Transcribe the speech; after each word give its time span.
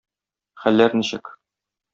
Хәлләр 0.63 0.97
ничек? 1.01 1.33